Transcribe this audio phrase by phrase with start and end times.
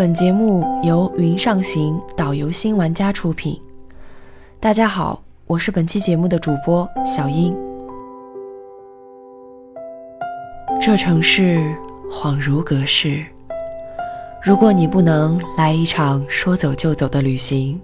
[0.00, 3.60] 本节目由云上行导游新玩家出品。
[4.58, 7.54] 大家好，我是本期节目的主播小英。
[10.80, 11.76] 这城市
[12.10, 13.22] 恍如隔世，
[14.42, 17.78] 如果你不能来一场说走就走的旅行，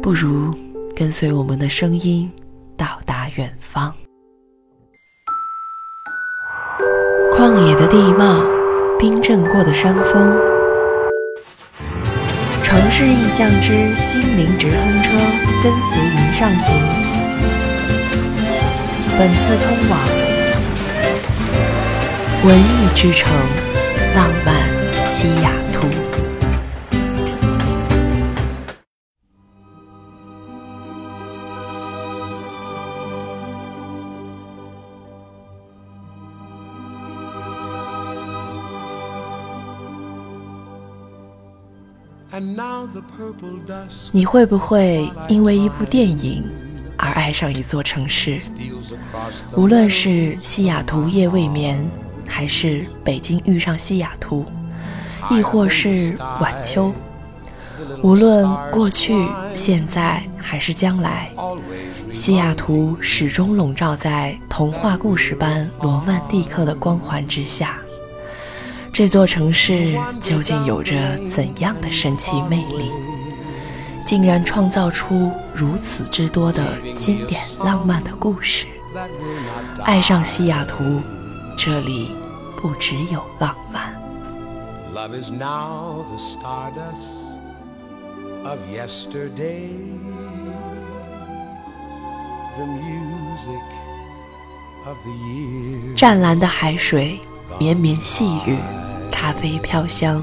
[0.00, 0.54] 不如
[0.94, 2.30] 跟随我们的声音
[2.76, 3.92] 到达远方。
[7.34, 8.44] 旷野的地貌，
[8.96, 10.51] 冰镇过的山峰。
[12.72, 15.10] 城市印象之心灵直通车，
[15.62, 16.74] 跟随云上行。
[19.18, 20.00] 本次通往
[22.46, 23.30] 文艺之城，
[24.16, 24.54] 浪漫
[25.06, 26.11] 西雅图。
[44.12, 46.44] 你会不会因为一部电影
[46.96, 48.40] 而爱上一座城市？
[49.56, 51.84] 无论是西雅图夜未眠，
[52.26, 54.44] 还是北京遇上西雅图，
[55.30, 56.92] 亦或是晚秋，
[58.02, 61.30] 无论过去、现在还是将来，
[62.12, 67.81] 西雅图始终笼罩在童话故事般罗曼蒂克的光环之下。
[68.92, 72.92] 这座城市究竟有着怎样的神奇魅力，
[74.06, 76.62] 竟然创造出如此之多的
[76.94, 78.66] 经典浪漫的故事？
[79.82, 81.00] 爱上西雅图，
[81.56, 82.10] 这里
[82.60, 83.98] 不只有浪漫。
[84.94, 87.38] Love is now the stardust
[88.44, 89.70] of yesterday.
[92.58, 93.64] The music
[94.84, 95.94] of the year.
[95.96, 97.18] 湛蓝的海水，
[97.58, 98.58] 绵绵细雨。
[99.22, 100.20] 咖啡飘香，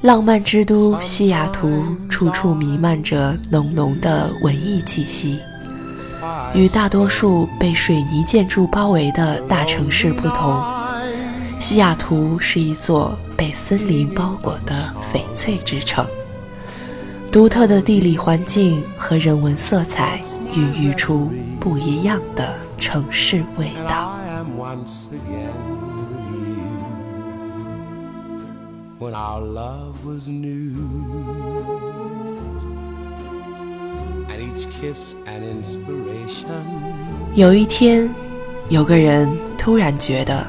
[0.00, 5.38] 浪漫之都西雅图处处弥漫着浓浓的文艺气息。
[6.52, 10.60] 与大多数被水泥建筑包围的大城市不同，
[11.60, 14.74] 西雅图是一座被森林包裹的
[15.12, 16.04] 翡翠之城。
[17.30, 20.20] 独特的地理环境和人文色彩，
[20.52, 21.30] 孕育出
[21.60, 24.18] 不一样的城市味道。
[28.98, 30.74] When our love was new.
[34.28, 36.64] And each kiss an inspiration.
[37.34, 38.08] 有一天
[38.68, 40.46] 有个人突然觉得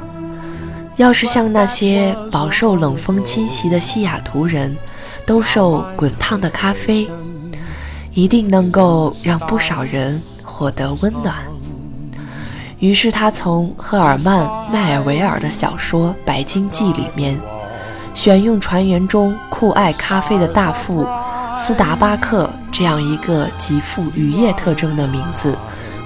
[0.96, 4.76] 要是像那些饱受冷风侵袭的西雅图人
[5.26, 7.08] 都受滚烫的咖啡
[8.14, 11.36] 一定能够让不少人获得温暖。
[12.80, 17.38] 于是他从赫尔曼迈尔维尔的小说白鲸记里面
[18.18, 21.08] 选用船员中酷爱咖啡的大副
[21.56, 25.56] 斯达巴克这样一个极富渔业特征的名字，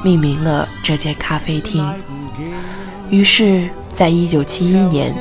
[0.03, 1.89] 命名了这间咖啡厅。
[3.09, 5.15] 于是，在一九七一年，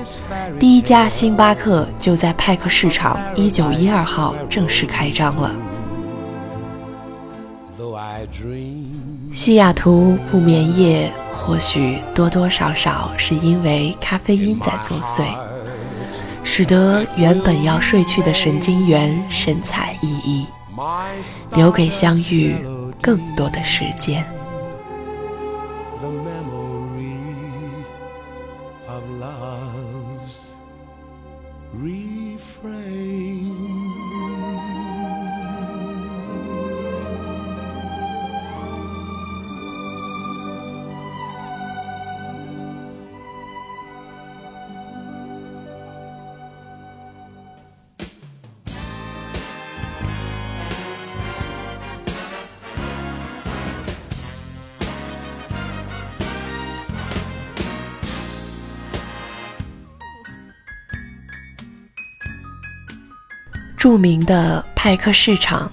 [0.58, 5.52] 第一家星巴克就在派克市场一九一二号正式开张了。
[9.32, 15.24] 西雅图不眠夜，或许多多少少是因为咖啡因在作祟。
[16.42, 20.46] 使得原本要睡去的神经元神采奕奕，
[21.54, 22.56] 留给相遇
[23.00, 24.24] 更多的时间。
[63.91, 65.69] 著名的派克市场，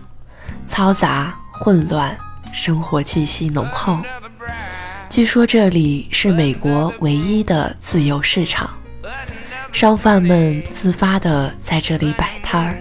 [0.68, 2.18] 嘈杂混乱，
[2.52, 3.96] 生活气息浓厚。
[5.08, 8.72] 据说这里是美国唯一的自由市场，
[9.72, 12.80] 商贩们自发地在这里摆摊儿，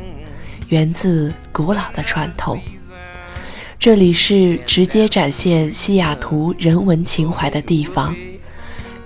[0.68, 2.58] 源自古老的传统。
[3.78, 8.16] 这里是直接展现西雅图人文情怀的地方，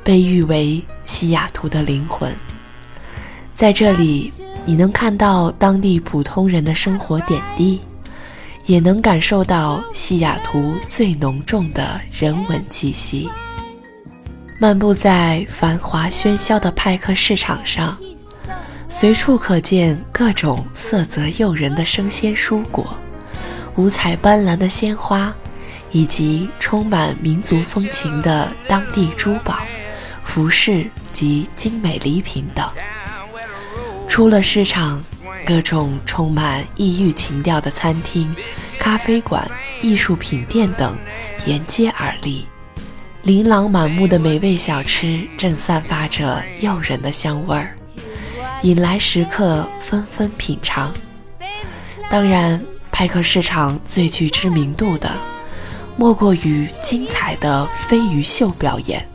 [0.04, 2.32] 被誉为西雅图的灵魂。
[3.60, 4.32] 在这里。
[4.64, 7.78] 你能看到当地普通人的生活点滴，
[8.64, 13.28] 也能感受到西雅图最浓重的人文气息。
[14.58, 17.98] 漫步在繁华喧嚣的派克市场上，
[18.88, 22.96] 随处可见各种色泽诱人的生鲜蔬果，
[23.76, 25.34] 五彩斑斓的鲜花，
[25.90, 29.58] 以及充满民族风情的当地珠宝、
[30.22, 32.66] 服饰及精美礼品等。
[34.10, 35.00] 出了市场，
[35.46, 38.34] 各种充满异域情调的餐厅、
[38.76, 39.48] 咖啡馆、
[39.80, 40.98] 艺术品店等
[41.46, 42.44] 沿街而立，
[43.22, 47.76] 琳琅满目的美味小吃正散发着诱人的香味儿。
[48.62, 50.92] 引来食客纷纷品尝。
[52.10, 52.60] 当然，
[52.90, 55.08] 派克市场最具知名度的，
[55.96, 59.06] 莫过于精彩的飞鱼秀表演。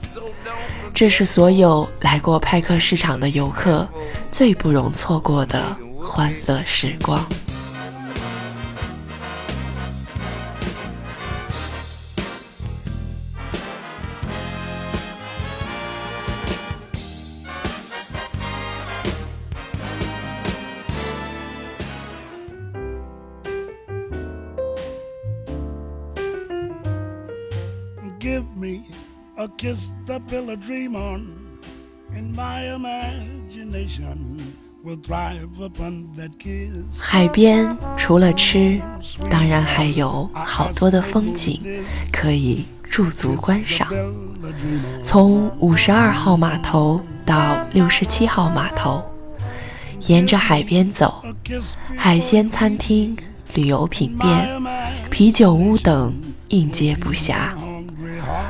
[0.95, 3.85] 这是所有来过派克市场的游客
[4.31, 7.21] 最不容错过的欢乐时光。
[29.37, 31.59] A kiss to build a dream on.
[32.13, 34.53] And my imagination
[34.83, 37.01] will drive upon that kiss.
[37.01, 38.79] 海边除了吃
[39.29, 41.61] 当然还有好多的风景
[42.11, 43.89] 可以驻足观赏。
[45.01, 49.03] 从五十二号码头到六十七号码头
[50.07, 51.23] 沿着海边走
[51.97, 53.17] 海鲜餐厅
[53.55, 54.47] 旅游品店
[55.09, 56.13] 啤酒屋等
[56.49, 57.64] 应接不暇。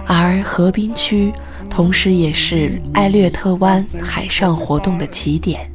[0.06, 1.34] 而河滨区，
[1.70, 5.70] 同时也是艾略特湾海上活动的起点。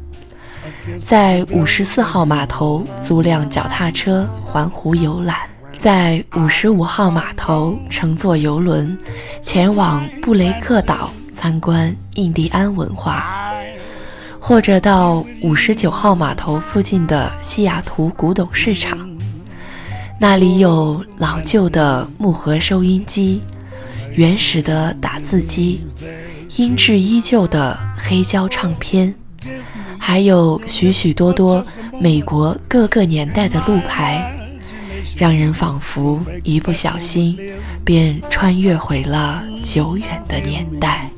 [0.98, 5.36] 在五十四号码头租辆脚踏车环湖游览，
[5.78, 8.96] 在五十五号码头乘坐游轮
[9.42, 13.52] 前往布雷克岛参观印第安文化，
[14.38, 18.98] 或者到五十九号码头附近的西雅图古董市场，
[20.18, 23.40] 那里有老旧的木盒收音机。
[24.20, 25.80] 原始的打字机，
[26.58, 29.14] 音质依旧的黑胶唱片，
[29.98, 31.64] 还有许许多多
[31.98, 34.38] 美国各个年代的路牌，
[35.16, 37.34] 让人仿佛一不小心
[37.82, 41.10] 便穿越回了久远的年代。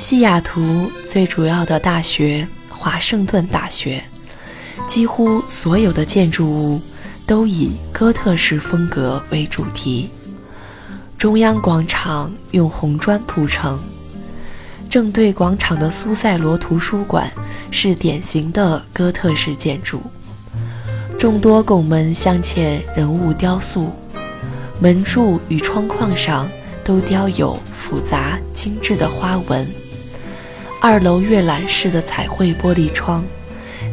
[0.00, 4.02] 西雅图最主要的大学华盛顿大学，
[4.88, 6.80] 几乎所有的建筑物
[7.26, 10.08] 都以哥特式风格为主题。
[11.18, 13.78] 中央广场用红砖铺成，
[14.88, 17.30] 正对广场的苏塞罗图书馆
[17.70, 20.00] 是典型的哥特式建筑，
[21.18, 23.94] 众多拱门镶嵌人物雕塑，
[24.80, 26.48] 门柱与窗框上
[26.82, 29.70] 都雕有复杂精致的花纹。
[30.82, 33.22] 二楼阅览室的彩绘玻璃窗，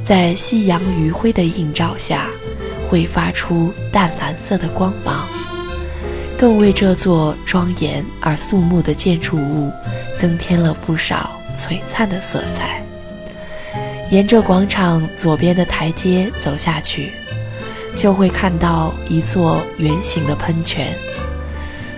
[0.06, 2.28] 在夕阳余晖的映照下，
[2.90, 5.28] 会发出淡蓝色的光芒，
[6.38, 9.70] 更为这座庄严而肃穆的建筑物
[10.18, 11.30] 增添了不少
[11.60, 12.82] 璀璨的色彩。
[14.10, 17.12] 沿着广场左边的台阶走下去，
[17.98, 20.96] 就会看到一座圆形的喷泉，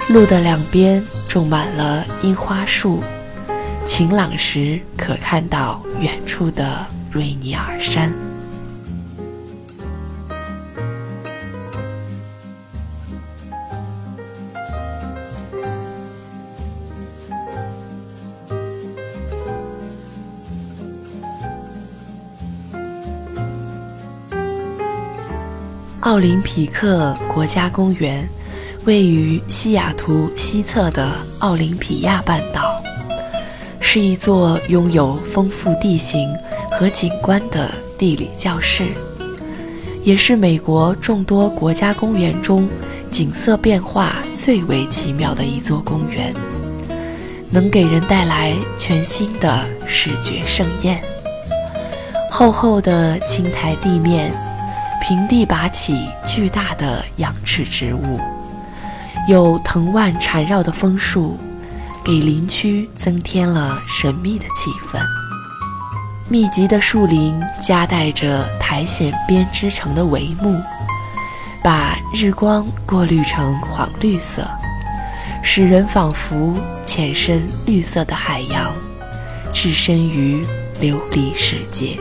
[0.08, 3.04] 路的两边种满了樱花树。
[3.90, 8.14] 晴朗时可看到远处的瑞尼尔山。
[26.02, 28.24] 奥林匹克国家公园
[28.86, 32.79] 位于西雅图西侧的奥林匹亚半岛。
[33.92, 36.32] 是一座拥有丰富地形
[36.70, 38.84] 和景观的地理教室，
[40.04, 42.70] 也是美国众多国家公园中
[43.10, 46.32] 景色变化最为奇妙的一座公园。
[47.50, 51.02] 能给人带来全新的视觉盛宴。
[52.30, 54.32] 厚厚的青苔地面，
[55.02, 58.20] 平地拔起巨大的仰翅植物，
[59.28, 61.36] 有藤蔓缠绕的枫树，
[62.10, 65.00] 给林区增添了神秘的气氛。
[66.28, 70.60] 密集的树林夹带着苔藓编织成的帷幕，
[71.64, 74.44] 把日光过滤成黄绿色。
[75.44, 78.74] 使人仿佛潜身绿色的海洋，
[79.54, 80.44] 置身于
[80.82, 81.96] 琉璃世界。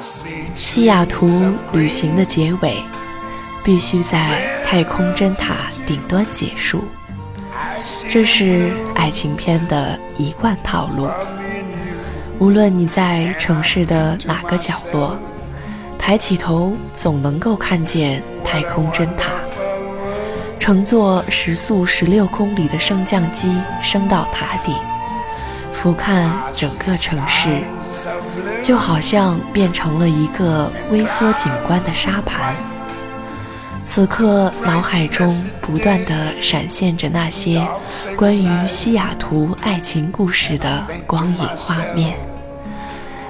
[0.00, 1.28] 西雅图
[1.72, 2.76] 旅行的结尾
[3.64, 5.54] 必须在太空针塔
[5.86, 6.84] 顶端结束，
[8.08, 11.08] 这是爱情片的一贯套路。
[12.38, 15.18] 无论你在城市的哪个角落，
[15.98, 19.32] 抬起头总能够看见太空针塔。
[20.60, 23.50] 乘坐时速十六公里的升降机
[23.82, 24.76] 升到塔顶，
[25.72, 27.62] 俯瞰整个城市。
[28.62, 32.54] 就好像变成了一个微缩景观的沙盘。
[33.84, 35.26] 此刻，脑海中
[35.62, 37.66] 不断的闪现着那些
[38.16, 42.14] 关于西雅图爱情故事的光影画面，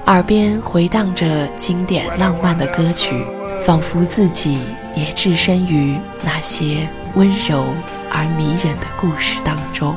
[0.07, 3.25] 耳边回荡着经典浪漫的歌曲，
[3.65, 4.59] 仿佛自己
[4.97, 7.67] 也置身于那些温柔
[8.11, 9.97] 而迷人的故事当中。